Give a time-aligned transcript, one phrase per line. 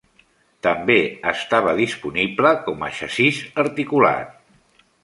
[0.67, 0.95] També
[1.33, 4.39] estava disponible com a xassís articulat.